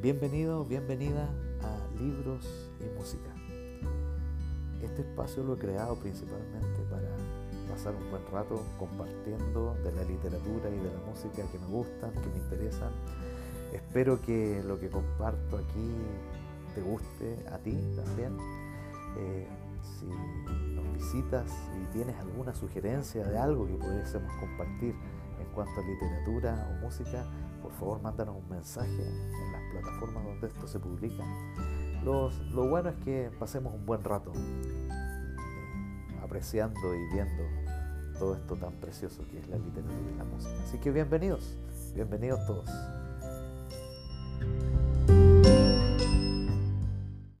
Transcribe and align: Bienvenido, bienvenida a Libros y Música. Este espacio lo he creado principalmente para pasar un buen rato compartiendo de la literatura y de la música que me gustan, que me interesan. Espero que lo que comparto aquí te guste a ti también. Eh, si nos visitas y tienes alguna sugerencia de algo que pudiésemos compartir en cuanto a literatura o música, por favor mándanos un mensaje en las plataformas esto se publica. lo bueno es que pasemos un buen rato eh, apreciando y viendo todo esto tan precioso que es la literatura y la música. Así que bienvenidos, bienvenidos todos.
Bienvenido, 0.00 0.64
bienvenida 0.64 1.28
a 1.62 2.00
Libros 2.00 2.70
y 2.80 2.98
Música. 2.98 3.28
Este 4.80 5.02
espacio 5.02 5.44
lo 5.44 5.56
he 5.56 5.58
creado 5.58 5.94
principalmente 5.96 6.80
para 6.90 7.10
pasar 7.68 7.94
un 7.94 8.10
buen 8.10 8.22
rato 8.32 8.62
compartiendo 8.78 9.74
de 9.84 9.92
la 9.92 10.02
literatura 10.04 10.70
y 10.70 10.78
de 10.78 10.90
la 10.90 11.00
música 11.00 11.42
que 11.52 11.58
me 11.58 11.66
gustan, 11.66 12.12
que 12.12 12.28
me 12.30 12.38
interesan. 12.38 12.90
Espero 13.74 14.18
que 14.22 14.62
lo 14.66 14.80
que 14.80 14.88
comparto 14.88 15.58
aquí 15.58 15.94
te 16.74 16.80
guste 16.80 17.46
a 17.52 17.58
ti 17.58 17.76
también. 17.94 18.38
Eh, 19.18 19.46
si 19.82 20.06
nos 20.06 20.94
visitas 20.94 21.52
y 21.78 21.92
tienes 21.92 22.16
alguna 22.16 22.54
sugerencia 22.54 23.22
de 23.22 23.36
algo 23.36 23.66
que 23.66 23.74
pudiésemos 23.74 24.32
compartir 24.40 24.94
en 25.38 25.46
cuanto 25.54 25.78
a 25.78 25.84
literatura 25.84 26.70
o 26.70 26.84
música, 26.84 27.26
por 27.62 27.72
favor 27.72 28.00
mándanos 28.00 28.36
un 28.36 28.48
mensaje 28.48 28.90
en 28.90 29.52
las 29.52 29.62
plataformas 29.70 29.79
esto 30.46 30.66
se 30.66 30.78
publica. 30.78 31.24
lo 32.04 32.68
bueno 32.68 32.90
es 32.90 32.96
que 33.04 33.30
pasemos 33.38 33.74
un 33.74 33.84
buen 33.86 34.02
rato 34.04 34.32
eh, 34.34 34.88
apreciando 36.22 36.94
y 36.94 37.14
viendo 37.14 37.42
todo 38.18 38.34
esto 38.34 38.54
tan 38.56 38.72
precioso 38.74 39.22
que 39.30 39.38
es 39.38 39.48
la 39.48 39.56
literatura 39.56 40.10
y 40.14 40.18
la 40.18 40.24
música. 40.24 40.54
Así 40.62 40.78
que 40.78 40.90
bienvenidos, 40.90 41.56
bienvenidos 41.94 42.44
todos. 42.46 42.68